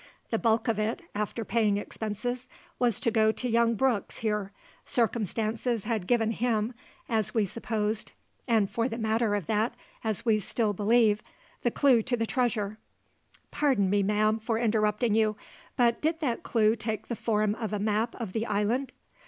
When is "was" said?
2.79-2.99